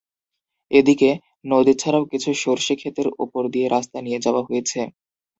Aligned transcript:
এদিকে 0.71 1.09
নদী 1.45 1.73
ছাড়াও 1.81 2.03
কিছু 2.11 2.29
সরষেখেতের 2.43 3.07
ওপর 3.23 3.43
দিয়ে 3.53 3.67
রাস্তা 3.67 3.97
নিয়ে 4.01 4.23
যাওয়া 4.25 4.41
হয়েছে। 4.47 4.79